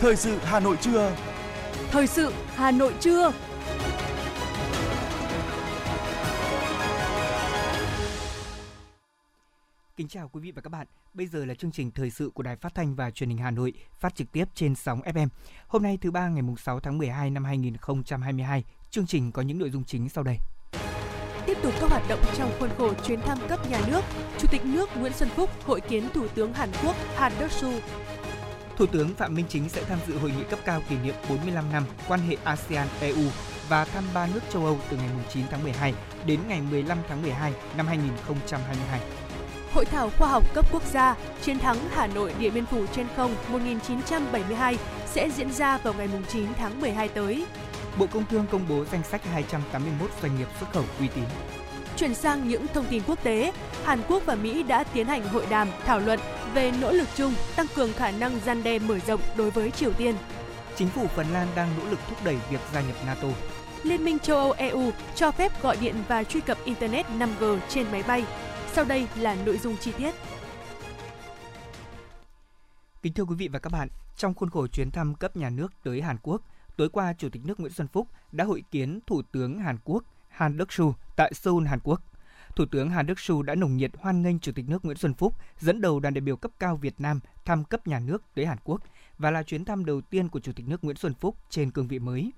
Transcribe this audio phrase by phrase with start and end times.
[0.00, 1.16] Thời sự Hà Nội trưa.
[1.90, 3.32] Thời sự Hà Nội trưa.
[9.96, 10.86] Kính chào quý vị và các bạn.
[11.14, 13.50] Bây giờ là chương trình thời sự của Đài Phát thanh và Truyền hình Hà
[13.50, 15.28] Nội, phát trực tiếp trên sóng FM.
[15.66, 19.58] Hôm nay thứ ba ngày mùng 6 tháng 12 năm 2022, chương trình có những
[19.58, 20.36] nội dung chính sau đây.
[21.46, 24.00] Tiếp tục các hoạt động trong khuôn khổ chuyến thăm cấp nhà nước,
[24.38, 27.80] Chủ tịch nước Nguyễn Xuân Phúc hội kiến Thủ tướng Hàn Quốc Han Duck-soo
[28.76, 31.72] Thủ tướng Phạm Minh Chính sẽ tham dự hội nghị cấp cao kỷ niệm 45
[31.72, 33.30] năm quan hệ ASEAN-EU
[33.68, 35.94] và thăm ba nước châu Âu từ ngày 9 tháng 12
[36.26, 39.00] đến ngày 15 tháng 12 năm 2022.
[39.72, 43.06] Hội thảo khoa học cấp quốc gia Chiến thắng Hà Nội Điện Biên Phủ trên
[43.16, 47.46] không 1972 sẽ diễn ra vào ngày 9 tháng 12 tới.
[47.98, 51.24] Bộ Công Thương công bố danh sách 281 doanh nghiệp xuất khẩu uy tín.
[51.96, 53.52] Chuyển sang những thông tin quốc tế,
[53.84, 56.20] Hàn Quốc và Mỹ đã tiến hành hội đàm thảo luận
[56.56, 59.92] về nỗ lực chung tăng cường khả năng gian đe mở rộng đối với Triều
[59.92, 60.14] Tiên.
[60.76, 63.28] Chính phủ Phần Lan đang nỗ lực thúc đẩy việc gia nhập NATO.
[63.82, 67.86] Liên minh châu Âu EU cho phép gọi điện và truy cập Internet 5G trên
[67.92, 68.24] máy bay.
[68.72, 70.14] Sau đây là nội dung chi tiết.
[73.02, 75.72] Kính thưa quý vị và các bạn, trong khuôn khổ chuyến thăm cấp nhà nước
[75.84, 76.42] tới Hàn Quốc,
[76.76, 80.04] tối qua Chủ tịch nước Nguyễn Xuân Phúc đã hội kiến Thủ tướng Hàn Quốc
[80.28, 82.02] Han Duck-soo tại Seoul, Hàn Quốc.
[82.56, 85.14] Thủ tướng Hàn Đức Sú đã nồng nhiệt hoan nghênh Chủ tịch nước Nguyễn Xuân
[85.14, 88.46] Phúc dẫn đầu đoàn đại biểu cấp cao Việt Nam thăm cấp nhà nước tới
[88.46, 88.82] Hàn Quốc
[89.18, 91.88] và là chuyến thăm đầu tiên của Chủ tịch nước Nguyễn Xuân Phúc trên cương
[91.88, 92.32] vị mới.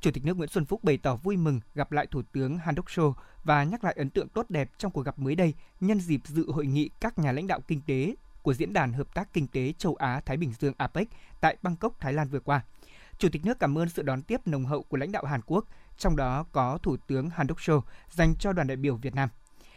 [0.00, 2.74] Chủ tịch nước Nguyễn Xuân Phúc bày tỏ vui mừng gặp lại Thủ tướng Han
[2.74, 3.12] Duck-soo
[3.44, 6.50] và nhắc lại ấn tượng tốt đẹp trong cuộc gặp mới đây nhân dịp dự
[6.50, 9.72] hội nghị các nhà lãnh đạo kinh tế của Diễn đàn Hợp tác Kinh tế
[9.78, 11.08] Châu Á-Thái Bình Dương APEC
[11.40, 12.60] tại Bangkok, Thái Lan vừa qua.
[13.18, 15.66] Chủ tịch nước cảm ơn sự đón tiếp nồng hậu của lãnh đạo Hàn Quốc,
[15.98, 19.28] trong đó có Thủ tướng Han Duck-soo dành cho đoàn đại biểu Việt Nam.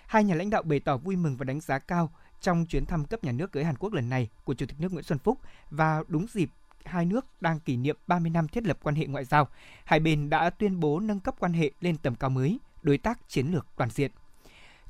[0.07, 2.11] Hai nhà lãnh đạo bày tỏ vui mừng và đánh giá cao
[2.41, 4.93] trong chuyến thăm cấp nhà nước tới Hàn Quốc lần này của Chủ tịch nước
[4.93, 5.39] Nguyễn Xuân Phúc
[5.69, 6.49] và đúng dịp
[6.85, 9.47] hai nước đang kỷ niệm 30 năm thiết lập quan hệ ngoại giao.
[9.85, 13.29] Hai bên đã tuyên bố nâng cấp quan hệ lên tầm cao mới, đối tác
[13.29, 14.11] chiến lược toàn diện.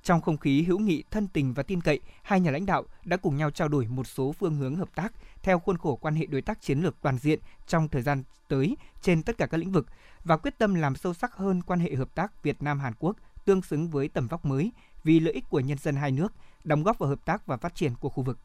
[0.03, 3.17] Trong không khí hữu nghị, thân tình và tin cậy, hai nhà lãnh đạo đã
[3.17, 6.25] cùng nhau trao đổi một số phương hướng hợp tác theo khuôn khổ quan hệ
[6.25, 9.71] đối tác chiến lược toàn diện trong thời gian tới trên tất cả các lĩnh
[9.71, 9.87] vực
[10.23, 13.15] và quyết tâm làm sâu sắc hơn quan hệ hợp tác Việt Nam Hàn Quốc
[13.45, 14.71] tương xứng với tầm vóc mới
[15.05, 16.33] vì lợi ích của nhân dân hai nước,
[16.63, 18.39] đóng góp vào hợp tác và phát triển của khu vực.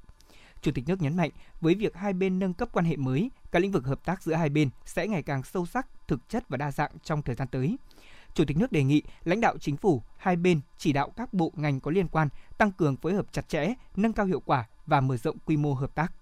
[0.62, 3.62] Chủ tịch nước nhấn mạnh, với việc hai bên nâng cấp quan hệ mới, các
[3.62, 6.56] lĩnh vực hợp tác giữa hai bên sẽ ngày càng sâu sắc, thực chất và
[6.56, 7.76] đa dạng trong thời gian tới.
[8.34, 11.52] Chủ tịch nước đề nghị lãnh đạo chính phủ hai bên chỉ đạo các bộ
[11.56, 12.28] ngành có liên quan
[12.58, 15.74] tăng cường phối hợp chặt chẽ, nâng cao hiệu quả và mở rộng quy mô
[15.74, 16.12] hợp tác.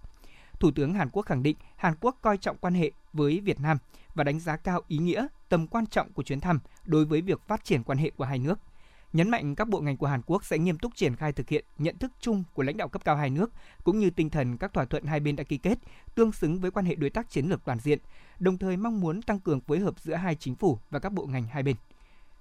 [0.61, 3.79] Thủ tướng Hàn Quốc khẳng định Hàn Quốc coi trọng quan hệ với Việt Nam
[4.15, 7.41] và đánh giá cao ý nghĩa, tầm quan trọng của chuyến thăm đối với việc
[7.49, 8.59] phát triển quan hệ của hai nước.
[9.13, 11.65] Nhấn mạnh các bộ ngành của Hàn Quốc sẽ nghiêm túc triển khai thực hiện
[11.79, 13.51] nhận thức chung của lãnh đạo cấp cao hai nước
[13.85, 15.79] cũng như tinh thần các thỏa thuận hai bên đã ký kết,
[16.15, 17.99] tương xứng với quan hệ đối tác chiến lược toàn diện,
[18.39, 21.27] đồng thời mong muốn tăng cường phối hợp giữa hai chính phủ và các bộ
[21.27, 21.77] ngành hai bên.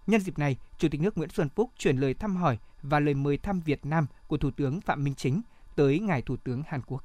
[0.08, 3.14] Nhân dịp này, Chủ tịch nước Nguyễn Xuân Phúc chuyển lời thăm hỏi và lời
[3.14, 5.42] mời thăm Việt Nam của Thủ tướng Phạm Minh Chính
[5.76, 7.04] tới ngài Thủ tướng Hàn Quốc.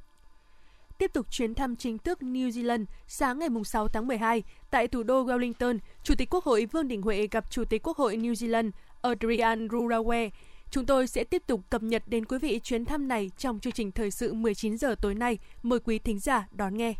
[0.98, 5.02] Tiếp tục chuyến thăm chính thức New Zealand, sáng ngày 6 tháng 12, tại thủ
[5.02, 8.32] đô Wellington, Chủ tịch Quốc hội Vương Đình Huệ gặp Chủ tịch Quốc hội New
[8.32, 8.70] Zealand
[9.02, 10.30] Adrian Rurawe.
[10.70, 13.72] Chúng tôi sẽ tiếp tục cập nhật đến quý vị chuyến thăm này trong chương
[13.72, 15.38] trình thời sự 19 giờ tối nay.
[15.62, 16.94] Mời quý thính giả đón nghe.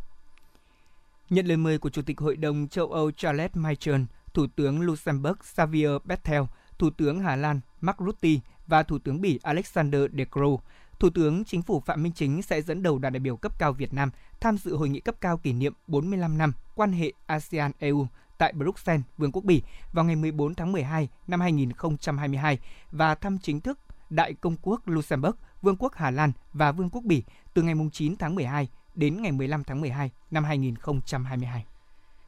[1.30, 4.00] Nhận lời mời của Chủ tịch Hội đồng châu Âu Charles Michel,
[4.34, 6.42] Thủ tướng Luxembourg Xavier Bettel,
[6.78, 8.28] Thủ tướng Hà Lan Mark Rutte
[8.66, 10.56] và Thủ tướng Bỉ Alexander De Croo,
[10.98, 13.72] Thủ tướng Chính phủ Phạm Minh Chính sẽ dẫn đầu đoàn đại biểu cấp cao
[13.72, 18.06] Việt Nam tham dự hội nghị cấp cao kỷ niệm 45 năm quan hệ ASEAN-EU
[18.38, 19.62] tại Bruxelles, Vương quốc Bỉ
[19.92, 22.58] vào ngày 14 tháng 12 năm 2022
[22.90, 23.78] và thăm chính thức
[24.10, 27.22] Đại công quốc Luxembourg, Vương quốc Hà Lan và Vương quốc Bỉ
[27.54, 31.64] từ ngày 9 tháng 12 đến ngày 15 tháng 12 năm 2022.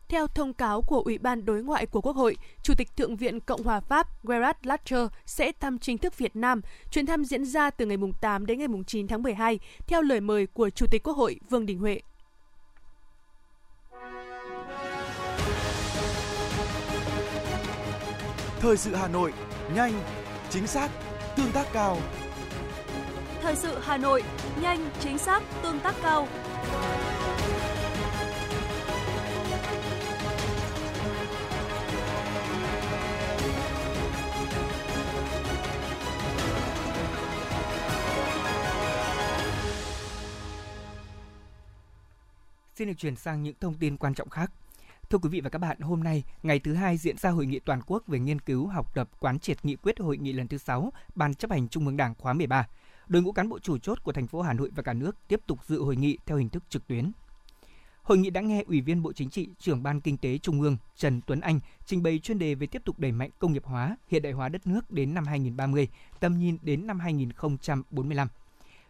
[0.09, 3.41] Theo thông cáo của Ủy ban Đối ngoại của Quốc hội, Chủ tịch Thượng viện
[3.41, 6.61] Cộng hòa Pháp Gerard Larcher sẽ thăm chính thức Việt Nam.
[6.91, 10.47] Chuyến thăm diễn ra từ ngày 8 đến ngày 9 tháng 12, theo lời mời
[10.47, 12.01] của Chủ tịch Quốc hội Vương Đình Huệ.
[18.65, 19.33] Thời sự Hà Nội,
[19.75, 19.93] nhanh,
[20.51, 20.91] chính xác,
[21.37, 21.99] tương tác cao.
[23.43, 24.23] Thời sự Hà Nội,
[24.63, 26.29] nhanh, chính xác, tương tác cao.
[42.75, 44.51] Xin được chuyển sang những thông tin quan trọng khác.
[45.15, 47.59] Thưa quý vị và các bạn, hôm nay, ngày thứ hai diễn ra hội nghị
[47.59, 50.59] toàn quốc về nghiên cứu, học tập, quán triệt nghị quyết hội nghị lần thứ
[50.59, 52.69] 6 Ban chấp hành Trung ương Đảng khóa 13.
[53.07, 55.41] Đội ngũ cán bộ chủ chốt của thành phố Hà Nội và cả nước tiếp
[55.47, 57.13] tục dự hội nghị theo hình thức trực tuyến.
[58.03, 60.77] Hội nghị đã nghe Ủy viên Bộ Chính trị, trưởng Ban Kinh tế Trung ương
[60.97, 63.97] Trần Tuấn Anh trình bày chuyên đề về tiếp tục đẩy mạnh công nghiệp hóa,
[64.09, 65.89] hiện đại hóa đất nước đến năm 2030,
[66.21, 68.29] tầm nhìn đến năm 2045.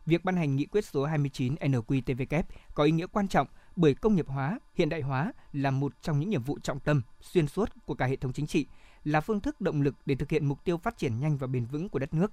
[0.07, 2.43] Việc ban hành nghị quyết số 29 NQTVK
[2.75, 6.21] có ý nghĩa quan trọng bởi công nghiệp hóa, hiện đại hóa là một trong
[6.21, 8.67] những nhiệm vụ trọng tâm xuyên suốt của cả hệ thống chính trị,
[9.05, 11.67] là phương thức động lực để thực hiện mục tiêu phát triển nhanh và bền
[11.67, 12.33] vững của đất nước.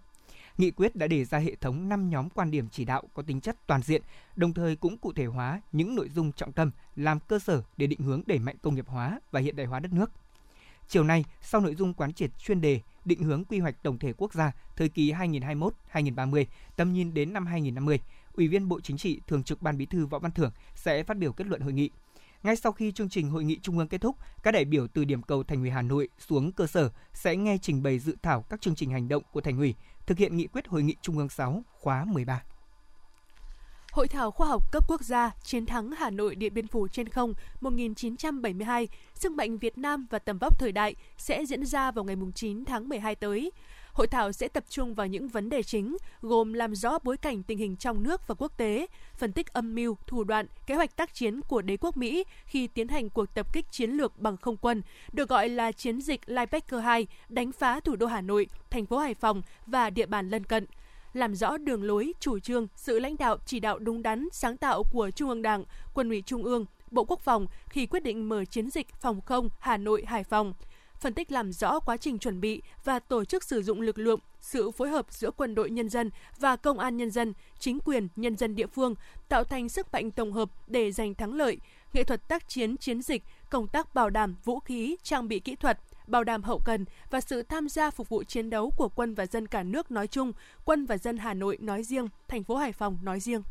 [0.57, 3.41] Nghị quyết đã đề ra hệ thống 5 nhóm quan điểm chỉ đạo có tính
[3.41, 4.01] chất toàn diện,
[4.35, 7.87] đồng thời cũng cụ thể hóa những nội dung trọng tâm làm cơ sở để
[7.87, 10.11] định hướng đẩy mạnh công nghiệp hóa và hiện đại hóa đất nước.
[10.87, 14.13] Chiều nay, sau nội dung quán triệt chuyên đề định hướng quy hoạch tổng thể
[14.17, 16.45] quốc gia thời kỳ 2021-2030,
[16.75, 17.99] tầm nhìn đến năm 2050,
[18.41, 21.17] Ủy viên Bộ Chính trị, Thường trực Ban Bí thư Võ Văn Thưởng sẽ phát
[21.17, 21.89] biểu kết luận hội nghị.
[22.43, 25.05] Ngay sau khi chương trình hội nghị trung ương kết thúc, các đại biểu từ
[25.05, 28.41] điểm cầu Thành ủy Hà Nội xuống cơ sở sẽ nghe trình bày dự thảo
[28.49, 31.17] các chương trình hành động của Thành ủy thực hiện nghị quyết hội nghị trung
[31.17, 32.43] ương 6 khóa 13.
[33.91, 37.09] Hội thảo khoa học cấp quốc gia Chiến thắng Hà Nội Điện Biên Phủ trên
[37.09, 42.05] không 1972, sức mạnh Việt Nam và tầm vóc thời đại sẽ diễn ra vào
[42.05, 43.51] ngày 9 tháng 12 tới.
[43.93, 47.43] Hội thảo sẽ tập trung vào những vấn đề chính, gồm làm rõ bối cảnh
[47.43, 50.95] tình hình trong nước và quốc tế, phân tích âm mưu, thủ đoạn, kế hoạch
[50.95, 54.37] tác chiến của đế quốc Mỹ khi tiến hành cuộc tập kích chiến lược bằng
[54.37, 58.47] không quân, được gọi là chiến dịch Linebacker 2, đánh phá thủ đô Hà Nội,
[58.69, 60.65] thành phố Hải Phòng và địa bàn lân cận.
[61.13, 64.83] Làm rõ đường lối, chủ trương, sự lãnh đạo chỉ đạo đúng đắn, sáng tạo
[64.91, 68.45] của Trung ương Đảng, Quân ủy Trung ương, Bộ Quốc phòng khi quyết định mở
[68.45, 70.53] chiến dịch phòng không Hà Nội Hải Phòng
[71.01, 74.19] phân tích làm rõ quá trình chuẩn bị và tổ chức sử dụng lực lượng,
[74.41, 76.09] sự phối hợp giữa quân đội nhân dân
[76.39, 78.95] và công an nhân dân, chính quyền nhân dân địa phương
[79.29, 81.57] tạo thành sức mạnh tổng hợp để giành thắng lợi,
[81.93, 85.55] nghệ thuật tác chiến chiến dịch, công tác bảo đảm vũ khí, trang bị kỹ
[85.55, 89.13] thuật, bảo đảm hậu cần và sự tham gia phục vụ chiến đấu của quân
[89.13, 90.31] và dân cả nước nói chung,
[90.65, 93.43] quân và dân Hà Nội nói riêng, thành phố Hải Phòng nói riêng.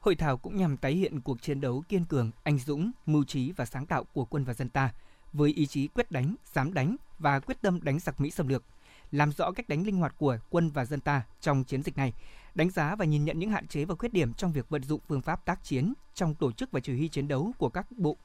[0.00, 3.52] Hội thảo cũng nhằm tái hiện cuộc chiến đấu kiên cường, anh dũng, mưu trí
[3.52, 4.90] và sáng tạo của quân và dân ta–
[5.32, 8.64] với ý chí quyết đánh, dám đánh và quyết tâm đánh giặc Mỹ xâm lược,
[9.10, 12.12] làm rõ cách đánh linh hoạt của quân và dân ta trong chiến dịch này,
[12.54, 15.00] đánh giá và nhìn nhận những hạn chế và khuyết điểm trong việc vận dụng
[15.08, 18.16] phương pháp tác chiến trong tổ chức và chỉ huy chiến đấu của các bộ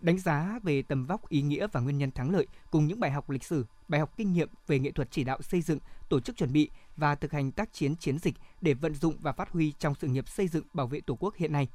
[0.00, 3.10] đánh giá về tầm vóc ý nghĩa và nguyên nhân thắng lợi cùng những bài
[3.10, 5.78] học lịch sử, bài học kinh nghiệm về nghệ thuật chỉ đạo xây dựng,
[6.08, 9.32] tổ chức chuẩn bị và thực hành tác chiến chiến dịch để vận dụng và
[9.32, 11.68] phát huy trong sự nghiệp xây dựng bảo vệ Tổ quốc hiện nay.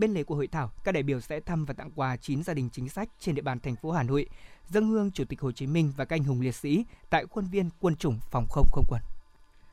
[0.00, 2.54] Bên lề của hội thảo, các đại biểu sẽ thăm và tặng quà 9 gia
[2.54, 4.26] đình chính sách trên địa bàn thành phố Hà Nội,
[4.68, 7.44] dâng hương Chủ tịch Hồ Chí Minh và các anh hùng liệt sĩ tại khuôn
[7.44, 9.00] viên quân chủng phòng không không quân.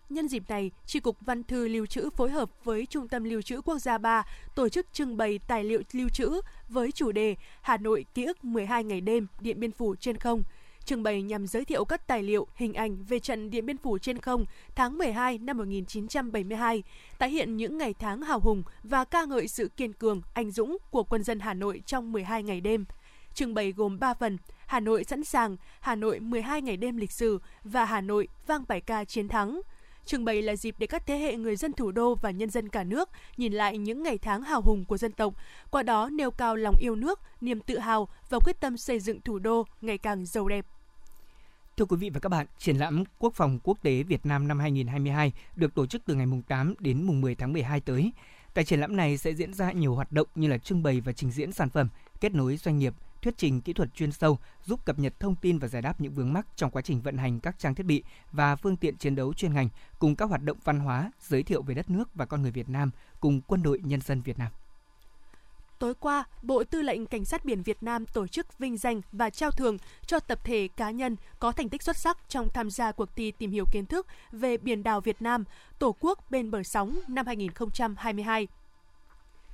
[0.10, 3.42] Nhân dịp này, Tri Cục Văn thư Lưu trữ phối hợp với Trung tâm Lưu
[3.42, 4.26] trữ Quốc gia 3
[4.56, 8.46] tổ chức trưng bày tài liệu lưu trữ với chủ đề Hà Nội ký ức
[8.46, 10.44] 12 ngày đêm Điện Biên Phủ trên không–
[10.88, 13.98] trưng bày nhằm giới thiệu các tài liệu, hình ảnh về trận Điện Biên Phủ
[13.98, 14.46] trên không
[14.76, 16.84] tháng 12 năm 1972,
[17.18, 20.78] tái hiện những ngày tháng hào hùng và ca ngợi sự kiên cường, anh dũng
[20.92, 22.86] của quân dân Hà Nội trong 12 ngày đêm.
[23.34, 27.12] Trưng bày gồm 3 phần: Hà Nội sẵn sàng, Hà Nội 12 ngày đêm lịch
[27.12, 29.62] sử và Hà Nội vang bài ca chiến thắng.
[30.06, 32.70] Trưng bày là dịp để các thế hệ người dân thủ đô và nhân dân
[32.70, 35.34] cả nước nhìn lại những ngày tháng hào hùng của dân tộc,
[35.72, 39.22] qua đó nêu cao lòng yêu nước, niềm tự hào và quyết tâm xây dựng
[39.22, 40.66] thủ đô ngày càng giàu đẹp.
[41.78, 44.60] Thưa quý vị và các bạn, triển lãm Quốc phòng quốc tế Việt Nam năm
[44.60, 48.12] 2022 được tổ chức từ ngày 8 đến mùng 10 tháng 12 tới.
[48.54, 51.12] Tại triển lãm này sẽ diễn ra nhiều hoạt động như là trưng bày và
[51.12, 51.90] trình diễn sản phẩm,
[52.22, 55.58] kết nối doanh nghiệp, thuyết trình kỹ thuật chuyên sâu, giúp cập nhật thông tin
[55.60, 58.04] và giải đáp những vướng mắc trong quá trình vận hành các trang thiết bị
[58.32, 59.70] và phương tiện chiến đấu chuyên ngành,
[60.00, 62.70] cùng các hoạt động văn hóa, giới thiệu về đất nước và con người Việt
[62.70, 64.52] Nam cùng quân đội nhân dân Việt Nam.
[65.80, 69.30] Tối qua, Bộ Tư lệnh Cảnh sát biển Việt Nam tổ chức vinh danh và
[69.30, 72.92] trao thưởng cho tập thể cá nhân có thành tích xuất sắc trong tham gia
[72.92, 75.44] cuộc thi tìm hiểu kiến thức về biển đảo Việt Nam,
[75.80, 78.48] Tổ quốc bên bờ sóng năm 2022.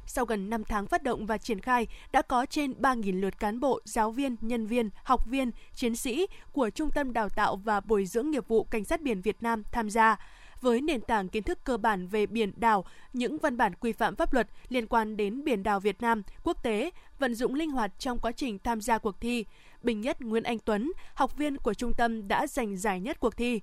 [0.05, 3.59] Sau gần 5 tháng phát động và triển khai, đã có trên 3.000 lượt cán
[3.59, 7.79] bộ, giáo viên, nhân viên, học viên, chiến sĩ của Trung tâm Đào tạo và
[7.79, 10.17] Bồi dưỡng nghiệp vụ Cảnh sát biển Việt Nam tham gia
[10.63, 14.15] với nền tảng kiến thức cơ bản về biển đảo, những văn bản quy phạm
[14.15, 17.91] pháp luật liên quan đến biển đảo Việt Nam, quốc tế, vận dụng linh hoạt
[17.99, 19.45] trong quá trình tham gia cuộc thi.
[19.81, 23.37] Bình nhất Nguyễn Anh Tuấn, học viên của trung tâm đã giành giải nhất cuộc
[23.37, 23.61] thi.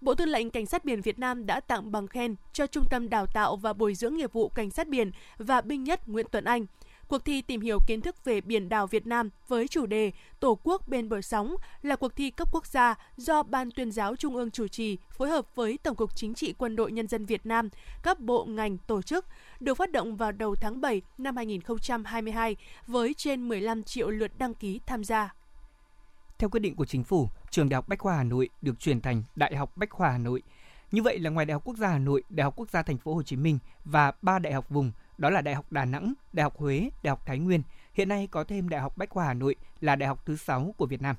[0.00, 3.08] Bộ Tư lệnh Cảnh sát biển Việt Nam đã tặng bằng khen cho Trung tâm
[3.08, 6.44] Đào tạo và Bồi dưỡng nghiệp vụ Cảnh sát biển và binh nhất Nguyễn Tuấn
[6.44, 6.66] Anh–
[7.12, 10.58] Cuộc thi tìm hiểu kiến thức về biển đảo Việt Nam với chủ đề Tổ
[10.62, 14.36] quốc bên bờ sóng là cuộc thi cấp quốc gia do Ban tuyên giáo Trung
[14.36, 17.46] ương chủ trì phối hợp với Tổng cục Chính trị Quân đội Nhân dân Việt
[17.46, 17.68] Nam,
[18.02, 19.26] các bộ ngành tổ chức,
[19.60, 24.54] được phát động vào đầu tháng 7 năm 2022 với trên 15 triệu lượt đăng
[24.54, 25.34] ký tham gia.
[26.38, 29.00] Theo quyết định của chính phủ, trường Đại học Bách khoa Hà Nội được chuyển
[29.00, 30.42] thành Đại học Bách khoa Hà Nội.
[30.92, 32.98] Như vậy là ngoài Đại học Quốc gia Hà Nội, Đại học Quốc gia Thành
[32.98, 36.12] phố Hồ Chí Minh và ba đại học vùng đó là Đại học Đà Nẵng,
[36.32, 37.62] Đại học Huế, Đại học Thái Nguyên,
[37.94, 40.74] hiện nay có thêm Đại học Bách khoa Hà Nội là đại học thứ 6
[40.76, 41.16] của Việt Nam.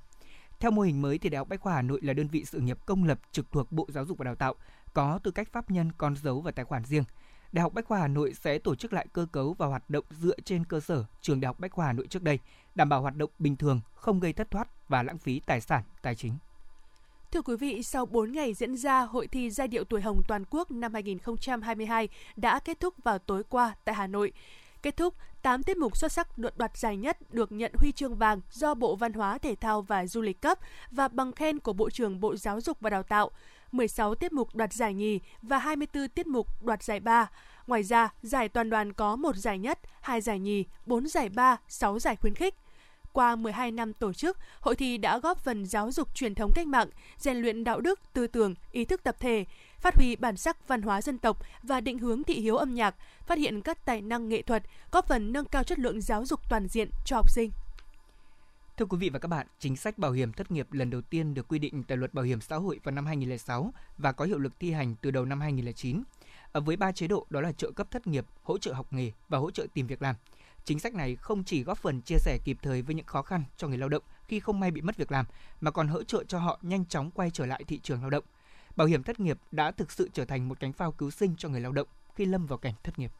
[0.59, 2.59] Theo mô hình mới thì Đại học Bách khoa Hà Nội là đơn vị sự
[2.59, 4.55] nghiệp công lập trực thuộc Bộ Giáo dục và Đào tạo,
[4.93, 7.03] có tư cách pháp nhân con dấu và tài khoản riêng.
[7.51, 10.05] Đại học Bách khoa Hà Nội sẽ tổ chức lại cơ cấu và hoạt động
[10.09, 12.39] dựa trên cơ sở trường Đại học Bách khoa Hà Nội trước đây,
[12.75, 15.83] đảm bảo hoạt động bình thường, không gây thất thoát và lãng phí tài sản,
[16.01, 16.33] tài chính.
[17.33, 20.43] Thưa quý vị, sau 4 ngày diễn ra, Hội thi giai điệu tuổi hồng toàn
[20.49, 24.31] quốc năm 2022 đã kết thúc vào tối qua tại Hà Nội.
[24.81, 28.15] Kết thúc, 8 tiết mục xuất sắc đoạt đoạt giải nhất được nhận huy chương
[28.15, 30.59] vàng do Bộ Văn hóa Thể thao và Du lịch cấp
[30.91, 33.31] và bằng khen của Bộ trưởng Bộ Giáo dục và Đào tạo.
[33.71, 37.29] 16 tiết mục đoạt giải nhì và 24 tiết mục đoạt giải ba.
[37.67, 41.57] Ngoài ra, giải toàn đoàn có một giải nhất, hai giải nhì, 4 giải ba,
[41.67, 42.55] 6 giải khuyến khích.
[43.13, 46.67] Qua 12 năm tổ chức, hội thi đã góp phần giáo dục truyền thống cách
[46.67, 49.46] mạng, rèn luyện đạo đức, tư tưởng, ý thức tập thể,
[49.79, 52.96] phát huy bản sắc văn hóa dân tộc và định hướng thị hiếu âm nhạc,
[53.27, 56.50] phát hiện các tài năng nghệ thuật, góp phần nâng cao chất lượng giáo dục
[56.50, 57.51] toàn diện cho học sinh.
[58.77, 61.34] Thưa quý vị và các bạn, chính sách bảo hiểm thất nghiệp lần đầu tiên
[61.34, 64.38] được quy định tại Luật Bảo hiểm xã hội vào năm 2006 và có hiệu
[64.38, 66.03] lực thi hành từ đầu năm 2009.
[66.53, 69.12] Ờ, với ba chế độ đó là trợ cấp thất nghiệp, hỗ trợ học nghề
[69.29, 70.15] và hỗ trợ tìm việc làm.
[70.65, 73.43] Chính sách này không chỉ góp phần chia sẻ kịp thời với những khó khăn
[73.57, 75.25] cho người lao động khi không may bị mất việc làm,
[75.62, 78.24] mà còn hỗ trợ cho họ nhanh chóng quay trở lại thị trường lao động.
[78.75, 81.50] Bảo hiểm thất nghiệp đã thực sự trở thành một cánh phao cứu sinh cho
[81.50, 83.12] người lao động khi lâm vào cảnh thất nghiệp.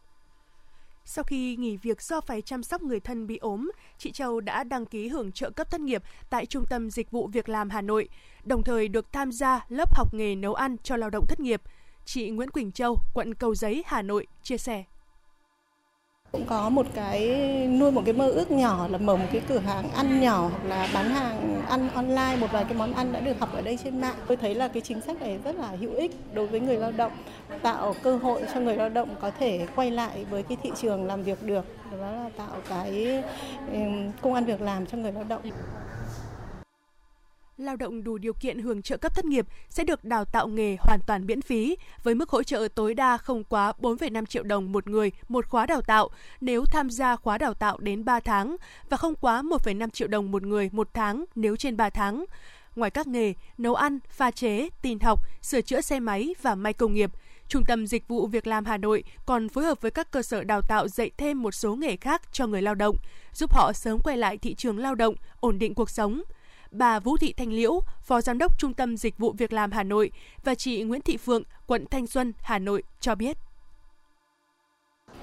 [1.06, 4.64] Sau khi nghỉ việc do phải chăm sóc người thân bị ốm, chị Châu đã
[4.64, 7.82] đăng ký hưởng trợ cấp thất nghiệp tại Trung tâm Dịch vụ Việc làm Hà
[7.82, 8.10] Nội,
[8.44, 11.62] đồng thời được tham gia lớp học nghề nấu ăn cho lao động thất nghiệp.
[12.06, 14.84] Chị Nguyễn Quỳnh Châu, quận Cầu Giấy, Hà Nội chia sẻ.
[16.32, 17.28] Cũng có một cái
[17.68, 20.64] nuôi một cái mơ ước nhỏ là mở một cái cửa hàng ăn nhỏ hoặc
[20.68, 23.78] là bán hàng ăn online một vài cái món ăn đã được học ở đây
[23.84, 24.16] trên mạng.
[24.28, 26.92] Tôi thấy là cái chính sách này rất là hữu ích đối với người lao
[26.92, 27.12] động
[27.62, 31.06] tạo cơ hội cho người lao động có thể quay lại với cái thị trường
[31.06, 31.66] làm việc được.
[31.92, 33.24] Đó là tạo cái
[33.72, 33.80] ừ,
[34.22, 35.42] công an việc làm cho người lao động
[37.58, 40.78] lao động đủ điều kiện hưởng trợ cấp thất nghiệp sẽ được đào tạo nghề
[40.80, 44.72] hoàn toàn miễn phí với mức hỗ trợ tối đa không quá 4,5 triệu đồng
[44.72, 46.10] một người một khóa đào tạo
[46.42, 48.56] nếu tham gia khóa đào tạo đến 3 tháng
[48.90, 52.26] và không quá 1,5 triệu đồng một người một tháng nếu trên 3 tháng.
[52.76, 56.74] Ngoài các nghề nấu ăn, pha chế, tin học, sửa chữa xe máy và may
[56.74, 57.12] công nghiệp,
[57.48, 60.44] Trung tâm Dịch vụ Việc làm Hà Nội còn phối hợp với các cơ sở
[60.44, 62.96] đào tạo dạy thêm một số nghề khác cho người lao động,
[63.34, 66.24] giúp họ sớm quay lại thị trường lao động, ổn định cuộc sống
[66.74, 69.84] bà Vũ Thị Thanh Liễu, Phó Giám đốc Trung tâm Dịch vụ Việc làm Hà
[69.84, 70.12] Nội
[70.44, 73.38] và chị Nguyễn Thị Phượng, quận Thanh Xuân, Hà Nội cho biết.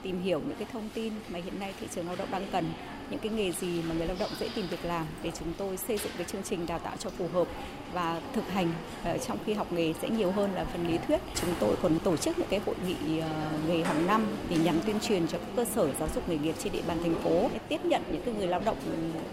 [0.02, 2.72] Tìm hiểu những cái thông tin mà hiện nay thị trường lao động đang cần,
[3.10, 5.76] những cái nghề gì mà người lao động dễ tìm việc làm để chúng tôi
[5.76, 7.48] xây dựng cái chương trình đào tạo cho phù hợp
[7.92, 8.72] và thực hành
[9.04, 11.20] ờ, trong khi học nghề sẽ nhiều hơn là phần lý thuyết.
[11.34, 14.80] Chúng tôi còn tổ chức những cái hội nghị ờ, nghề hàng năm để nhằm
[14.86, 17.48] tuyên truyền cho các cơ sở giáo dục nghề nghiệp trên địa bàn thành phố
[17.52, 18.76] để tiếp nhận những cái người lao động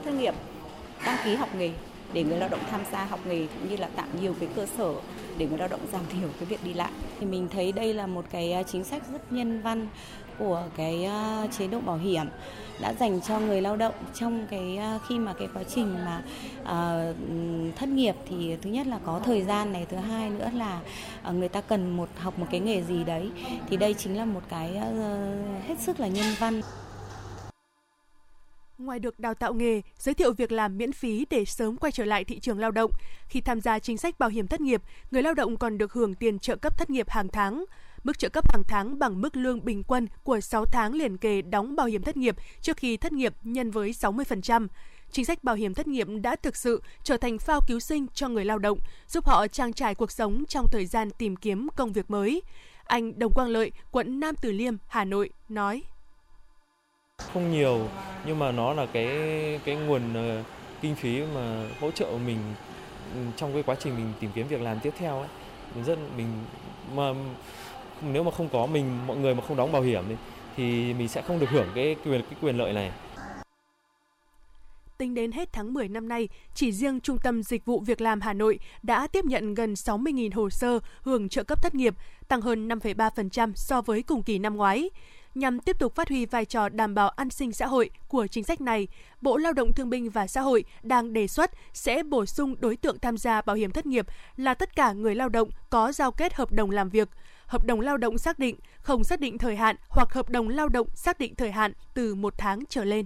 [0.03, 0.35] thất nghiệp
[1.05, 1.71] đăng ký học nghề
[2.13, 4.65] để người lao động tham gia học nghề cũng như là tạo nhiều cái cơ
[4.77, 4.93] sở
[5.37, 6.91] để người lao động giảm thiểu cái việc đi lại.
[7.19, 9.87] Thì mình thấy đây là một cái à, chính sách rất nhân văn
[10.39, 12.25] của cái à, chế độ bảo hiểm
[12.81, 16.21] đã dành cho người lao động trong cái à, khi mà cái quá trình mà
[16.61, 17.15] uh,
[17.75, 20.79] thất nghiệp thì thứ nhất là có thời gian này thứ hai nữa là
[21.31, 23.31] người ta cần một học một cái nghề gì đấy
[23.69, 26.61] thì đây chính là một cái uh, hết sức là nhân văn
[28.77, 32.05] Ngoài được đào tạo nghề, giới thiệu việc làm miễn phí để sớm quay trở
[32.05, 32.91] lại thị trường lao động,
[33.27, 34.81] khi tham gia chính sách bảo hiểm thất nghiệp,
[35.11, 37.65] người lao động còn được hưởng tiền trợ cấp thất nghiệp hàng tháng.
[38.03, 41.41] Mức trợ cấp hàng tháng bằng mức lương bình quân của 6 tháng liền kề
[41.41, 44.67] đóng bảo hiểm thất nghiệp trước khi thất nghiệp nhân với 60%.
[45.11, 48.29] Chính sách bảo hiểm thất nghiệp đã thực sự trở thành phao cứu sinh cho
[48.29, 51.93] người lao động, giúp họ trang trải cuộc sống trong thời gian tìm kiếm công
[51.93, 52.41] việc mới.
[52.85, 55.83] Anh Đồng Quang Lợi, quận Nam Từ Liêm, Hà Nội nói.
[57.33, 57.87] Không nhiều
[58.25, 59.09] nhưng mà nó là cái
[59.65, 60.01] cái nguồn
[60.39, 60.45] uh,
[60.81, 62.37] kinh phí mà hỗ trợ mình
[63.13, 65.27] ừ, trong cái quá trình mình tìm kiếm việc làm tiếp theo ấy.
[65.75, 66.27] Mình rất mình
[66.95, 67.13] mà
[68.01, 70.15] nếu mà không có mình mọi người mà không đóng bảo hiểm thì,
[70.55, 72.91] thì mình sẽ không được hưởng cái quyền cái quyền lợi này.
[74.97, 78.21] Tính đến hết tháng 10 năm nay, chỉ riêng Trung tâm Dịch vụ Việc làm
[78.21, 81.95] Hà Nội đã tiếp nhận gần 60.000 hồ sơ hưởng trợ cấp thất nghiệp,
[82.27, 84.89] tăng hơn 5,3% so với cùng kỳ năm ngoái.
[85.37, 88.43] Nhằm tiếp tục phát huy vai trò đảm bảo an sinh xã hội của chính
[88.43, 88.87] sách này,
[89.21, 92.75] Bộ Lao động Thương binh và Xã hội đang đề xuất sẽ bổ sung đối
[92.75, 96.11] tượng tham gia bảo hiểm thất nghiệp là tất cả người lao động có giao
[96.11, 97.09] kết hợp đồng làm việc,
[97.45, 100.69] hợp đồng lao động xác định, không xác định thời hạn hoặc hợp đồng lao
[100.69, 103.05] động xác định thời hạn từ một tháng trở lên.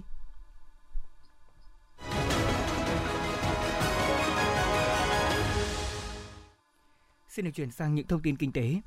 [7.28, 8.80] Xin được chuyển sang những thông tin kinh tế.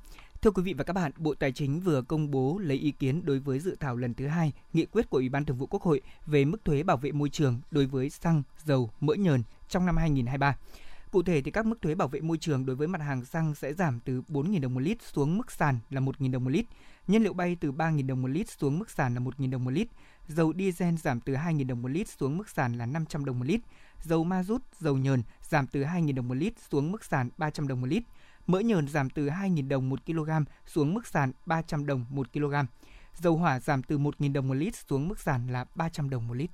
[0.45, 3.25] Thưa quý vị và các bạn, Bộ Tài chính vừa công bố lấy ý kiến
[3.25, 5.81] đối với dự thảo lần thứ hai nghị quyết của Ủy ban Thường vụ Quốc
[5.81, 9.85] hội về mức thuế bảo vệ môi trường đối với xăng, dầu, mỡ nhờn trong
[9.85, 10.57] năm 2023.
[11.11, 13.55] Cụ thể thì các mức thuế bảo vệ môi trường đối với mặt hàng xăng
[13.55, 16.65] sẽ giảm từ 4.000 đồng một lít xuống mức sàn là 1.000 đồng một lít,
[17.07, 19.71] nhiên liệu bay từ 3.000 đồng một lít xuống mức sàn là 1.000 đồng một
[19.71, 19.87] lít,
[20.27, 23.45] dầu diesel giảm từ 2.000 đồng một lít xuống mức sàn là 500 đồng một
[23.45, 23.61] lít,
[24.03, 27.67] dầu ma rút, dầu nhờn giảm từ 2.000 đồng một lít xuống mức sàn 300
[27.67, 28.03] đồng một lít,
[28.47, 30.29] mỡ nhờn giảm từ 2.000 đồng 1 kg
[30.65, 32.53] xuống mức sàn 300 đồng 1 kg.
[33.13, 36.33] Dầu hỏa giảm từ 1.000 đồng 1 lít xuống mức sàn là 300 đồng 1
[36.33, 36.49] lít.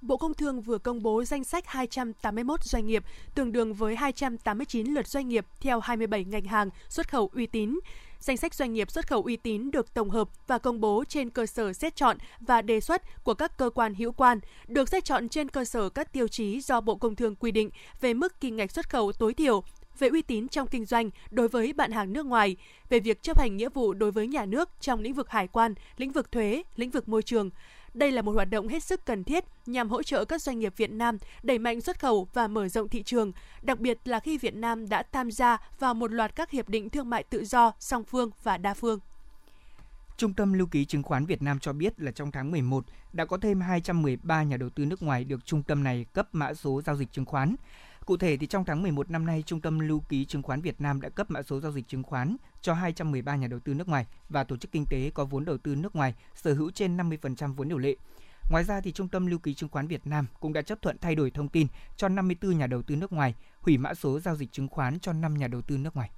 [0.00, 3.04] Bộ Công Thương vừa công bố danh sách 281 doanh nghiệp,
[3.34, 7.78] tương đương với 289 lượt doanh nghiệp theo 27 ngành hàng xuất khẩu uy tín.
[8.20, 11.30] Danh sách doanh nghiệp xuất khẩu uy tín được tổng hợp và công bố trên
[11.30, 15.04] cơ sở xét chọn và đề xuất của các cơ quan hữu quan, được xét
[15.04, 17.70] chọn trên cơ sở các tiêu chí do Bộ Công Thương quy định
[18.00, 19.62] về mức kim ngạch xuất khẩu tối thiểu,
[20.00, 22.56] về uy tín trong kinh doanh đối với bạn hàng nước ngoài,
[22.88, 25.74] về việc chấp hành nghĩa vụ đối với nhà nước trong lĩnh vực hải quan,
[25.96, 27.50] lĩnh vực thuế, lĩnh vực môi trường.
[27.94, 30.74] Đây là một hoạt động hết sức cần thiết nhằm hỗ trợ các doanh nghiệp
[30.76, 34.38] Việt Nam đẩy mạnh xuất khẩu và mở rộng thị trường, đặc biệt là khi
[34.38, 37.72] Việt Nam đã tham gia vào một loạt các hiệp định thương mại tự do
[37.78, 38.98] song phương và đa phương.
[40.16, 43.24] Trung tâm Lưu ký Chứng khoán Việt Nam cho biết là trong tháng 11 đã
[43.24, 46.82] có thêm 213 nhà đầu tư nước ngoài được trung tâm này cấp mã số
[46.82, 47.56] giao dịch chứng khoán.
[48.10, 50.80] Cụ thể thì trong tháng 11 năm nay, Trung tâm Lưu ký Chứng khoán Việt
[50.80, 53.88] Nam đã cấp mã số giao dịch chứng khoán cho 213 nhà đầu tư nước
[53.88, 56.96] ngoài và tổ chức kinh tế có vốn đầu tư nước ngoài sở hữu trên
[56.96, 57.96] 50% vốn điều lệ.
[58.50, 60.98] Ngoài ra thì Trung tâm Lưu ký Chứng khoán Việt Nam cũng đã chấp thuận
[60.98, 64.36] thay đổi thông tin cho 54 nhà đầu tư nước ngoài, hủy mã số giao
[64.36, 66.10] dịch chứng khoán cho 5 nhà đầu tư nước ngoài.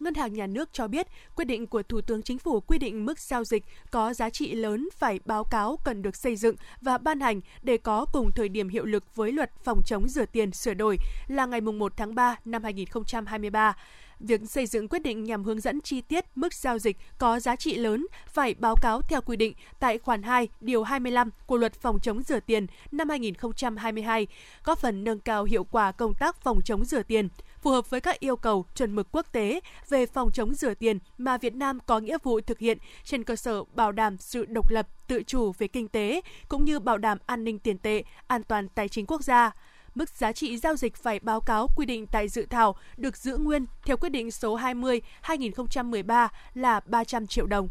[0.00, 3.06] Ngân hàng Nhà nước cho biết, quyết định của Thủ tướng Chính phủ quy định
[3.06, 6.98] mức giao dịch có giá trị lớn phải báo cáo cần được xây dựng và
[6.98, 10.52] ban hành để có cùng thời điểm hiệu lực với luật phòng chống rửa tiền
[10.52, 10.96] sửa đổi
[11.28, 13.76] là ngày 1 tháng 3 năm 2023
[14.20, 17.56] việc xây dựng quyết định nhằm hướng dẫn chi tiết mức giao dịch có giá
[17.56, 21.74] trị lớn phải báo cáo theo quy định tại khoản 2 điều 25 của Luật
[21.74, 24.26] phòng chống rửa tiền năm 2022,
[24.64, 27.28] góp phần nâng cao hiệu quả công tác phòng chống rửa tiền,
[27.62, 30.98] phù hợp với các yêu cầu chuẩn mực quốc tế về phòng chống rửa tiền
[31.18, 34.70] mà Việt Nam có nghĩa vụ thực hiện trên cơ sở bảo đảm sự độc
[34.70, 38.42] lập, tự chủ về kinh tế cũng như bảo đảm an ninh tiền tệ, an
[38.42, 39.50] toàn tài chính quốc gia
[39.94, 43.36] mức giá trị giao dịch phải báo cáo quy định tại dự thảo được giữ
[43.36, 47.68] nguyên theo quyết định số 20/2013 là 300 triệu đồng.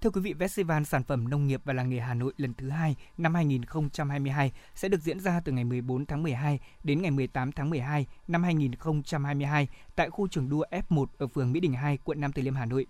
[0.00, 2.70] Thưa quý vị, Festival Sản phẩm Nông nghiệp và Làng nghề Hà Nội lần thứ
[2.70, 7.52] hai năm 2022 sẽ được diễn ra từ ngày 14 tháng 12 đến ngày 18
[7.52, 12.20] tháng 12 năm 2022 tại khu trường đua F1 ở phường Mỹ Đình 2, quận
[12.20, 12.86] Nam Từ Liêm, Hà Nội.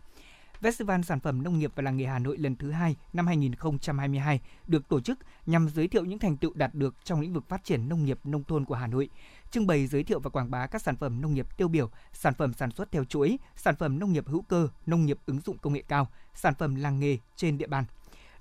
[0.61, 4.41] Festival Sản phẩm Nông nghiệp và Làng nghề Hà Nội lần thứ hai năm 2022
[4.67, 7.65] được tổ chức nhằm giới thiệu những thành tựu đạt được trong lĩnh vực phát
[7.65, 9.09] triển nông nghiệp nông thôn của Hà Nội,
[9.51, 12.35] trưng bày giới thiệu và quảng bá các sản phẩm nông nghiệp tiêu biểu, sản
[12.35, 15.59] phẩm sản xuất theo chuỗi, sản phẩm nông nghiệp hữu cơ, nông nghiệp ứng dụng
[15.59, 17.85] công nghệ cao, sản phẩm làng nghề trên địa bàn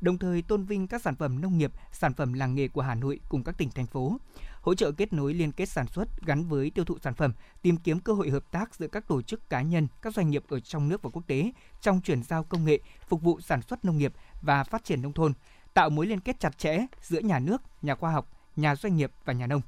[0.02, 2.96] đồng thời tôn vinh các sản phẩm nông nghiệp, sản phẩm làng nghề của Hà
[2.96, 4.18] Nội cùng các tỉnh thành phố
[4.62, 7.78] hỗ trợ kết nối liên kết sản xuất gắn với tiêu thụ sản phẩm, tìm
[7.78, 10.60] kiếm cơ hội hợp tác giữa các tổ chức cá nhân, các doanh nghiệp ở
[10.60, 13.98] trong nước và quốc tế trong chuyển giao công nghệ, phục vụ sản xuất nông
[13.98, 15.34] nghiệp và phát triển nông thôn,
[15.74, 19.12] tạo mối liên kết chặt chẽ giữa nhà nước, nhà khoa học, nhà doanh nghiệp
[19.26, 19.62] và nhà nông.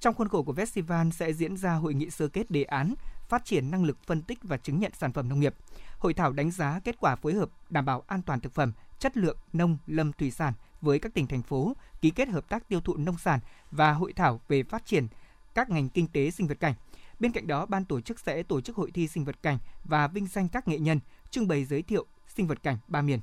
[0.00, 2.94] Trong khuôn khổ của festival sẽ diễn ra hội nghị sơ kết đề án
[3.28, 5.54] phát triển năng lực phân tích và chứng nhận sản phẩm nông nghiệp,
[5.98, 9.16] hội thảo đánh giá kết quả phối hợp đảm bảo an toàn thực phẩm, chất
[9.16, 12.80] lượng nông lâm thủy sản với các tỉnh thành phố ký kết hợp tác tiêu
[12.80, 15.06] thụ nông sản và hội thảo về phát triển
[15.54, 16.74] các ngành kinh tế sinh vật cảnh.
[17.20, 20.08] Bên cạnh đó, ban tổ chức sẽ tổ chức hội thi sinh vật cảnh và
[20.08, 23.20] vinh danh các nghệ nhân, trưng bày giới thiệu sinh vật cảnh ba miền.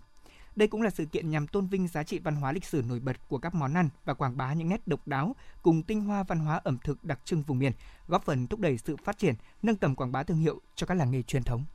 [0.55, 2.99] Đây cũng là sự kiện nhằm tôn vinh giá trị văn hóa lịch sử nổi
[2.99, 6.23] bật của các món ăn và quảng bá những nét độc đáo cùng tinh hoa
[6.23, 7.71] văn hóa ẩm thực đặc trưng vùng miền,
[8.07, 10.95] góp phần thúc đẩy sự phát triển, nâng tầm quảng bá thương hiệu cho các
[10.95, 11.65] làng nghề truyền thống.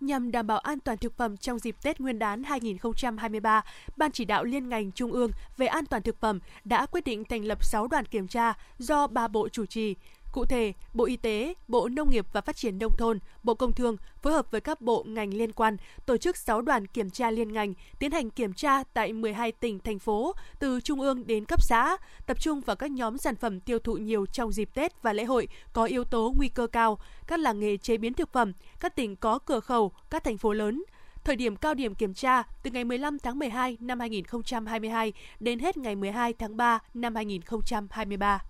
[0.00, 3.62] Nhằm đảm bảo an toàn thực phẩm trong dịp Tết Nguyên đán 2023,
[3.96, 7.24] Ban chỉ đạo liên ngành Trung ương về an toàn thực phẩm đã quyết định
[7.24, 9.96] thành lập 6 đoàn kiểm tra do ba bộ chủ trì,
[10.32, 13.72] Cụ thể, Bộ Y tế, Bộ Nông nghiệp và Phát triển Nông thôn, Bộ Công
[13.72, 17.30] Thương phối hợp với các bộ ngành liên quan tổ chức 6 đoàn kiểm tra
[17.30, 21.44] liên ngành tiến hành kiểm tra tại 12 tỉnh, thành phố từ trung ương đến
[21.44, 25.02] cấp xã, tập trung vào các nhóm sản phẩm tiêu thụ nhiều trong dịp Tết
[25.02, 28.32] và lễ hội có yếu tố nguy cơ cao, các làng nghề chế biến thực
[28.32, 30.82] phẩm, các tỉnh có cửa khẩu, các thành phố lớn,
[31.24, 35.76] Thời điểm cao điểm kiểm tra từ ngày 15 tháng 12 năm 2022 đến hết
[35.76, 38.42] ngày 12 tháng 3 năm 2023.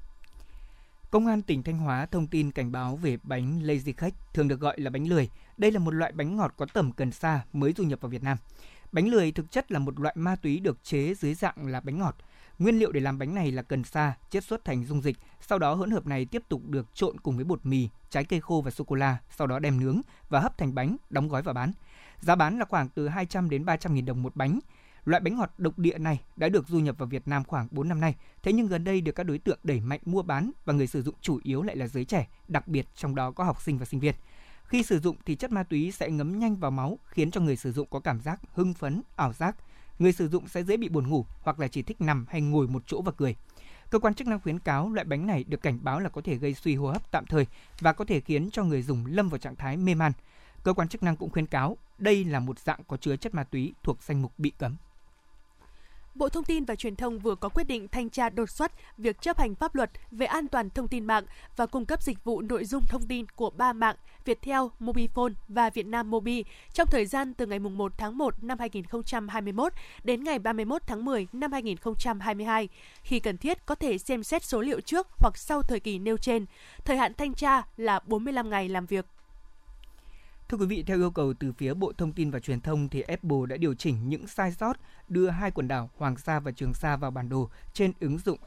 [1.10, 4.60] Công an tỉnh Thanh Hóa thông tin cảnh báo về bánh lazy cake, thường được
[4.60, 5.28] gọi là bánh lười.
[5.56, 8.22] Đây là một loại bánh ngọt có tầm cần xa mới du nhập vào Việt
[8.22, 8.36] Nam.
[8.92, 11.98] Bánh lười thực chất là một loại ma túy được chế dưới dạng là bánh
[11.98, 12.16] ngọt.
[12.58, 15.58] Nguyên liệu để làm bánh này là cần sa chiết xuất thành dung dịch, sau
[15.58, 18.62] đó hỗn hợp này tiếp tục được trộn cùng với bột mì, trái cây khô
[18.64, 21.52] và sô cô la, sau đó đem nướng và hấp thành bánh, đóng gói và
[21.52, 21.72] bán.
[22.20, 24.60] Giá bán là khoảng từ 200 đến 300 nghìn đồng một bánh.
[25.10, 27.88] Loại bánh ngọt độc địa này đã được du nhập vào Việt Nam khoảng 4
[27.88, 30.72] năm nay, thế nhưng gần đây được các đối tượng đẩy mạnh mua bán và
[30.72, 33.62] người sử dụng chủ yếu lại là giới trẻ, đặc biệt trong đó có học
[33.62, 34.14] sinh và sinh viên.
[34.64, 37.56] Khi sử dụng thì chất ma túy sẽ ngấm nhanh vào máu, khiến cho người
[37.56, 39.56] sử dụng có cảm giác hưng phấn, ảo giác.
[39.98, 42.68] Người sử dụng sẽ dễ bị buồn ngủ hoặc là chỉ thích nằm hay ngồi
[42.68, 43.36] một chỗ và cười.
[43.90, 46.36] Cơ quan chức năng khuyến cáo loại bánh này được cảnh báo là có thể
[46.36, 47.46] gây suy hô hấp tạm thời
[47.80, 50.12] và có thể khiến cho người dùng lâm vào trạng thái mê man.
[50.62, 53.44] Cơ quan chức năng cũng khuyến cáo đây là một dạng có chứa chất ma
[53.44, 54.76] túy thuộc danh mục bị cấm.
[56.20, 59.20] Bộ Thông tin và Truyền thông vừa có quyết định thanh tra đột xuất việc
[59.20, 61.24] chấp hành pháp luật về an toàn thông tin mạng
[61.56, 65.70] và cung cấp dịch vụ nội dung thông tin của ba mạng Viettel, Mobifone và
[65.70, 69.72] Vietnam Mobi trong thời gian từ ngày 1 tháng 1 năm 2021
[70.04, 72.68] đến ngày 31 tháng 10 năm 2022.
[73.02, 76.16] Khi cần thiết có thể xem xét số liệu trước hoặc sau thời kỳ nêu
[76.16, 76.46] trên.
[76.84, 79.06] Thời hạn thanh tra là 45 ngày làm việc.
[80.50, 83.00] Thưa quý vị, theo yêu cầu từ phía Bộ Thông tin và Truyền thông thì
[83.00, 84.76] Apple đã điều chỉnh những sai sót
[85.08, 88.38] đưa hai quần đảo Hoàng Sa và Trường Sa vào bản đồ trên ứng dụng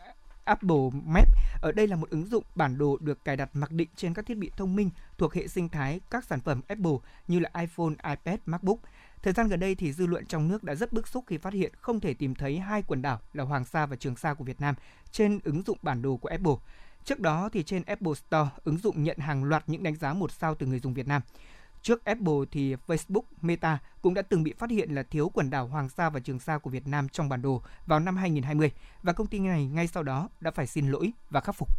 [0.44, 1.28] Apple Map.
[1.62, 4.26] Ở đây là một ứng dụng bản đồ được cài đặt mặc định trên các
[4.26, 7.94] thiết bị thông minh thuộc hệ sinh thái các sản phẩm Apple như là iPhone,
[8.10, 8.80] iPad, MacBook.
[9.22, 11.54] Thời gian gần đây thì dư luận trong nước đã rất bức xúc khi phát
[11.54, 14.44] hiện không thể tìm thấy hai quần đảo là Hoàng Sa và Trường Sa của
[14.44, 14.76] Việt Nam
[15.12, 16.56] trên ứng dụng bản đồ của Apple.
[17.04, 20.32] Trước đó thì trên Apple Store, ứng dụng nhận hàng loạt những đánh giá một
[20.32, 21.22] sao từ người dùng Việt Nam.
[21.84, 25.68] Trước Apple thì Facebook, Meta cũng đã từng bị phát hiện là thiếu quần đảo
[25.68, 28.72] Hoàng Sa và Trường Sa của Việt Nam trong bản đồ vào năm 2020
[29.04, 31.70] và công ty này ngay sau đó đã phải xin lỗi và khắc phục.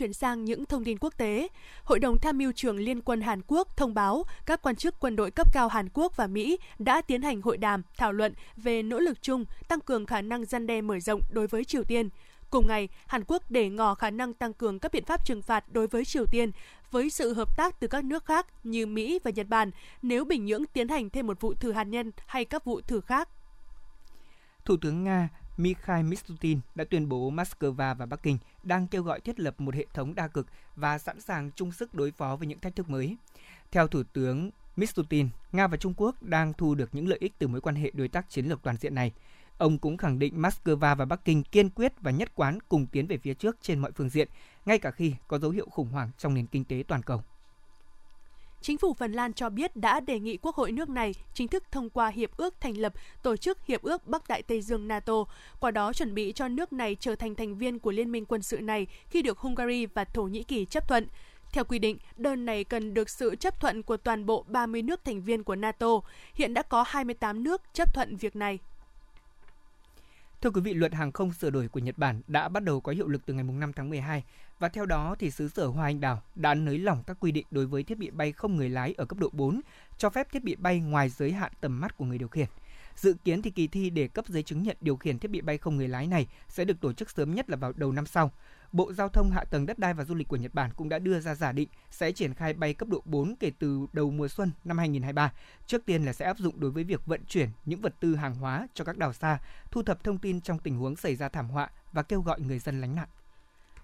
[0.00, 1.48] Chuyển sang những thông tin quốc tế.
[1.84, 5.16] Hội đồng tham mưu trưởng Liên quân Hàn Quốc thông báo các quan chức quân
[5.16, 8.82] đội cấp cao Hàn Quốc và Mỹ đã tiến hành hội đàm thảo luận về
[8.82, 12.08] nỗ lực chung tăng cường khả năng gian đe mở rộng đối với Triều Tiên.
[12.50, 15.64] Cùng ngày, Hàn Quốc để ngỏ khả năng tăng cường các biện pháp trừng phạt
[15.72, 16.50] đối với Triều Tiên
[16.90, 19.70] với sự hợp tác từ các nước khác như Mỹ và Nhật Bản
[20.02, 23.00] nếu Bình Nhưỡng tiến hành thêm một vụ thử hạt nhân hay các vụ thử
[23.00, 23.28] khác.
[24.64, 29.20] Thủ tướng Nga Mikhail Mishustin đã tuyên bố Moscow và Bắc Kinh đang kêu gọi
[29.20, 32.46] thiết lập một hệ thống đa cực và sẵn sàng chung sức đối phó với
[32.46, 33.16] những thách thức mới.
[33.72, 37.48] Theo Thủ tướng Mishustin, Nga và Trung Quốc đang thu được những lợi ích từ
[37.48, 39.12] mối quan hệ đối tác chiến lược toàn diện này.
[39.58, 43.06] Ông cũng khẳng định Moscow và Bắc Kinh kiên quyết và nhất quán cùng tiến
[43.06, 44.28] về phía trước trên mọi phương diện,
[44.66, 47.22] ngay cả khi có dấu hiệu khủng hoảng trong nền kinh tế toàn cầu.
[48.62, 51.64] Chính phủ Phần Lan cho biết đã đề nghị Quốc hội nước này chính thức
[51.72, 52.92] thông qua hiệp ước thành lập
[53.22, 55.24] Tổ chức Hiệp ước Bắc Đại Tây Dương NATO,
[55.60, 58.42] qua đó chuẩn bị cho nước này trở thành thành viên của liên minh quân
[58.42, 61.06] sự này khi được Hungary và Thổ Nhĩ Kỳ chấp thuận.
[61.52, 65.04] Theo quy định, đơn này cần được sự chấp thuận của toàn bộ 30 nước
[65.04, 66.00] thành viên của NATO.
[66.34, 68.58] Hiện đã có 28 nước chấp thuận việc này.
[70.42, 72.92] Thưa quý vị, luật hàng không sửa đổi của Nhật Bản đã bắt đầu có
[72.92, 74.24] hiệu lực từ ngày 5 tháng 12
[74.58, 77.46] và theo đó thì xứ sở Hoa Anh Đào đã nới lỏng các quy định
[77.50, 79.60] đối với thiết bị bay không người lái ở cấp độ 4,
[79.98, 82.46] cho phép thiết bị bay ngoài giới hạn tầm mắt của người điều khiển.
[83.00, 85.58] Dự kiến thì kỳ thi để cấp giấy chứng nhận điều khiển thiết bị bay
[85.58, 88.30] không người lái này sẽ được tổ chức sớm nhất là vào đầu năm sau.
[88.72, 90.98] Bộ Giao thông Hạ tầng Đất đai và Du lịch của Nhật Bản cũng đã
[90.98, 94.28] đưa ra giả định sẽ triển khai bay cấp độ 4 kể từ đầu mùa
[94.28, 95.32] xuân năm 2023.
[95.66, 98.34] Trước tiên là sẽ áp dụng đối với việc vận chuyển những vật tư hàng
[98.34, 99.38] hóa cho các đảo xa,
[99.70, 102.58] thu thập thông tin trong tình huống xảy ra thảm họa và kêu gọi người
[102.58, 103.08] dân lánh nạn.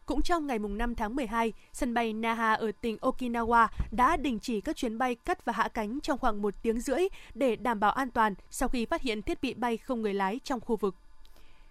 [0.07, 4.61] Cũng trong ngày 5 tháng 12, sân bay Naha ở tỉnh Okinawa đã đình chỉ
[4.61, 7.01] các chuyến bay cất và hạ cánh trong khoảng một tiếng rưỡi
[7.35, 10.41] để đảm bảo an toàn sau khi phát hiện thiết bị bay không người lái
[10.45, 10.95] trong khu vực.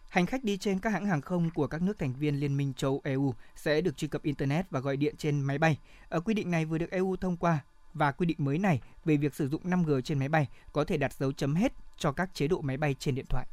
[0.10, 2.74] Hành khách đi trên các hãng hàng không của các nước thành viên Liên minh
[2.74, 5.78] châu EU sẽ được truy cập Internet và gọi điện trên máy bay.
[6.10, 7.60] Ở quy định này vừa được EU thông qua
[7.94, 10.98] và quy định mới này về việc sử dụng 5G trên máy bay có thể
[10.98, 13.46] đặt dấu chấm hết cho các chế độ máy bay trên điện thoại.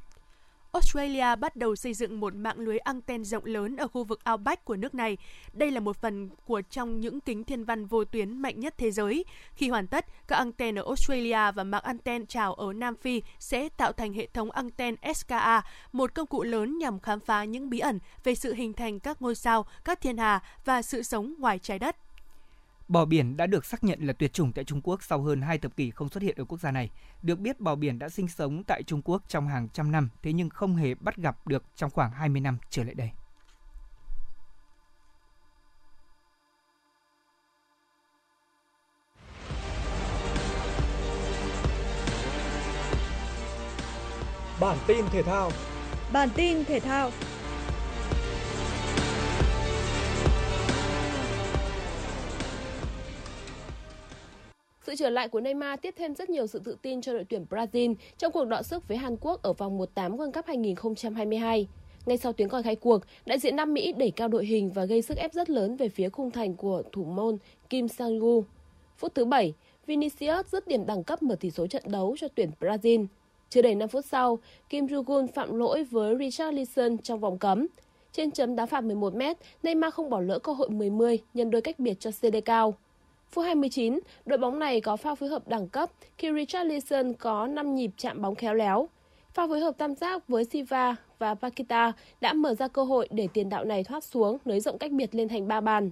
[0.73, 4.65] Australia bắt đầu xây dựng một mạng lưới anten rộng lớn ở khu vực Outback
[4.65, 5.17] của nước này.
[5.53, 8.91] Đây là một phần của trong những kính thiên văn vô tuyến mạnh nhất thế
[8.91, 9.25] giới.
[9.55, 13.69] Khi hoàn tất, các anten ở Australia và mạng anten trào ở Nam Phi sẽ
[13.69, 17.79] tạo thành hệ thống anten SKA, một công cụ lớn nhằm khám phá những bí
[17.79, 21.59] ẩn về sự hình thành các ngôi sao, các thiên hà và sự sống ngoài
[21.59, 21.97] trái đất.
[22.89, 25.59] Bò biển đã được xác nhận là tuyệt chủng tại Trung Quốc sau hơn 2
[25.59, 26.91] thập kỷ không xuất hiện ở quốc gia này.
[27.23, 30.33] Được biết bò biển đã sinh sống tại Trung Quốc trong hàng trăm năm, thế
[30.33, 33.11] nhưng không hề bắt gặp được trong khoảng 20 năm trở lại đây.
[44.61, 45.51] Bản tin thể thao.
[46.13, 47.11] Bản tin thể thao.
[54.87, 57.45] Sự trở lại của Neymar tiếp thêm rất nhiều sự tự tin cho đội tuyển
[57.51, 61.69] Brazil trong cuộc đọ sức với Hàn Quốc ở vòng 1/8 World Cup 2022.
[62.07, 64.85] Ngay sau tiếng còi khai cuộc, đại diện Nam Mỹ đẩy cao đội hình và
[64.85, 67.39] gây sức ép rất lớn về phía khung thành của thủ môn
[67.71, 68.45] Kim Sang-gu.
[68.97, 69.55] Phút thứ 7,
[69.87, 73.07] Vinicius dứt điểm đẳng cấp mở tỷ số trận đấu cho tuyển Brazil.
[73.51, 77.67] Chưa đầy 5 phút sau, Kim Ju-gun phạm lỗi với Richarlison trong vòng cấm.
[78.13, 79.23] Trên chấm đá phạt 11 m,
[79.63, 82.75] Neymar không bỏ lỡ cơ hội 10-10 nhân đôi cách biệt cho CD cao.
[83.33, 87.75] Phút 29, đội bóng này có pha phối hợp đẳng cấp khi Richarlison có 5
[87.75, 88.89] nhịp chạm bóng khéo léo.
[89.35, 93.29] Pha phối hợp tam giác với Silva và Paqueta đã mở ra cơ hội để
[93.33, 95.91] tiền đạo này thoát xuống, nới rộng cách biệt lên thành 3 bàn.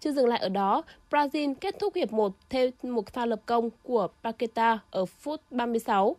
[0.00, 3.70] Chưa dừng lại ở đó, Brazil kết thúc hiệp 1 theo một pha lập công
[3.82, 6.16] của Paqueta ở phút 36.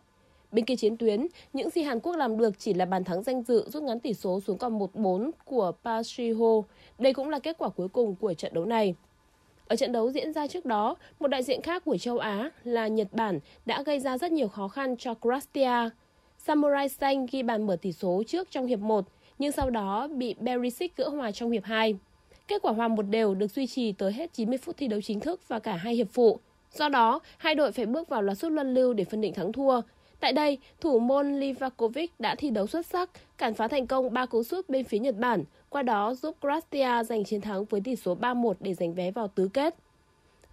[0.52, 3.42] Bên kia chiến tuyến, những gì Hàn Quốc làm được chỉ là bàn thắng danh
[3.42, 6.62] dự rút ngắn tỷ số xuống còn 1-4 của Park Ji-ho.
[6.98, 8.94] Đây cũng là kết quả cuối cùng của trận đấu này.
[9.68, 12.88] Ở trận đấu diễn ra trước đó, một đại diện khác của châu Á là
[12.88, 15.90] Nhật Bản đã gây ra rất nhiều khó khăn cho Croatia.
[16.38, 19.04] Samurai xanh ghi bàn mở tỷ số trước trong hiệp 1,
[19.38, 21.96] nhưng sau đó bị Berisic gỡ hòa trong hiệp 2.
[22.48, 25.20] Kết quả hòa một đều được duy trì tới hết 90 phút thi đấu chính
[25.20, 26.38] thức và cả hai hiệp phụ.
[26.72, 29.52] Do đó, hai đội phải bước vào loạt sút luân lưu để phân định thắng
[29.52, 29.80] thua.
[30.24, 34.26] Tại đây, thủ môn Livakovic đã thi đấu xuất sắc, cản phá thành công 3
[34.26, 37.96] cú sút bên phía Nhật Bản, qua đó giúp Croatia giành chiến thắng với tỷ
[37.96, 39.74] số 3-1 để giành vé vào tứ kết.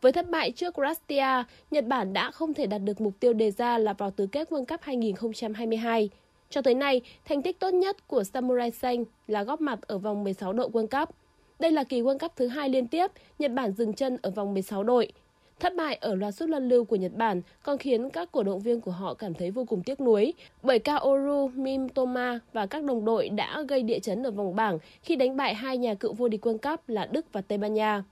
[0.01, 3.51] Với thất bại trước Croatia, Nhật Bản đã không thể đạt được mục tiêu đề
[3.51, 6.09] ra là vào tứ kết World Cup 2022.
[6.49, 10.23] Cho tới nay, thành tích tốt nhất của Samurai Xanh là góp mặt ở vòng
[10.23, 11.15] 16 đội World Cup.
[11.59, 14.53] Đây là kỳ World Cup thứ hai liên tiếp, Nhật Bản dừng chân ở vòng
[14.53, 15.11] 16 đội.
[15.61, 18.59] Thất bại ở loạt sút luân lưu của Nhật Bản còn khiến các cổ động
[18.59, 23.05] viên của họ cảm thấy vô cùng tiếc nuối, bởi Kaoru Mimtoma và các đồng
[23.05, 26.27] đội đã gây địa chấn ở vòng bảng khi đánh bại hai nhà cựu vô
[26.27, 28.03] địch World Cup là Đức và Tây Ban Nha.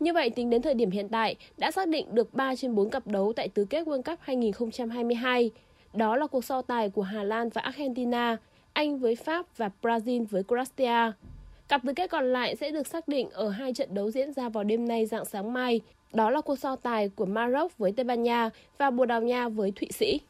[0.00, 2.90] Như vậy, tính đến thời điểm hiện tại, đã xác định được 3 trên 4
[2.90, 5.50] cặp đấu tại tứ kết World Cup 2022.
[5.94, 8.36] Đó là cuộc so tài của Hà Lan và Argentina,
[8.72, 11.12] Anh với Pháp và Brazil với Croatia.
[11.68, 14.48] Cặp tứ kết còn lại sẽ được xác định ở hai trận đấu diễn ra
[14.48, 15.80] vào đêm nay dạng sáng mai.
[16.12, 19.48] Đó là cuộc so tài của Maroc với Tây Ban Nha và Bồ Đào Nha
[19.48, 20.20] với Thụy Sĩ.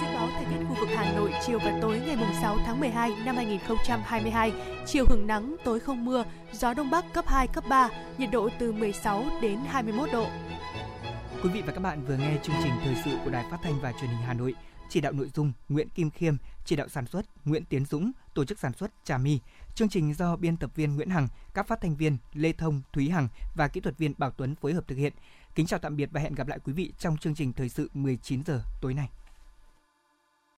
[0.00, 3.10] Dự báo thời tiết khu vực Hà Nội chiều và tối ngày 6 tháng 12
[3.24, 4.52] năm 2022,
[4.86, 8.48] chiều hưởng nắng, tối không mưa, gió đông bắc cấp 2, cấp 3, nhiệt độ
[8.58, 10.26] từ 16 đến 21 độ.
[11.42, 13.80] Quý vị và các bạn vừa nghe chương trình thời sự của Đài Phát thanh
[13.80, 14.54] và Truyền hình Hà Nội.
[14.88, 18.44] Chỉ đạo nội dung Nguyễn Kim Khiêm, chỉ đạo sản xuất Nguyễn Tiến Dũng, tổ
[18.44, 19.38] chức sản xuất Trà My.
[19.74, 23.10] Chương trình do biên tập viên Nguyễn Hằng, các phát thanh viên Lê Thông, Thúy
[23.10, 25.12] Hằng và kỹ thuật viên Bảo Tuấn phối hợp thực hiện.
[25.54, 27.90] Kính chào tạm biệt và hẹn gặp lại quý vị trong chương trình thời sự
[27.94, 29.08] 19 giờ tối nay.